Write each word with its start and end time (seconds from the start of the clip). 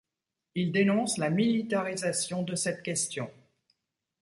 Il 0.55 0.71
dénonce 0.71 1.19
la 1.19 1.29
militarisation 1.29 2.41
de 2.41 2.55
cette 2.55 2.81
question. 2.81 3.29